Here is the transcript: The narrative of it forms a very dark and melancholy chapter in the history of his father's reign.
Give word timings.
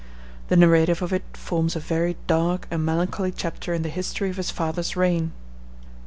The 0.47 0.57
narrative 0.57 1.03
of 1.03 1.13
it 1.13 1.21
forms 1.33 1.75
a 1.75 1.79
very 1.79 2.17
dark 2.25 2.65
and 2.71 2.83
melancholy 2.83 3.31
chapter 3.31 3.71
in 3.71 3.83
the 3.83 3.89
history 3.89 4.31
of 4.31 4.37
his 4.37 4.49
father's 4.49 4.95
reign. 4.95 5.31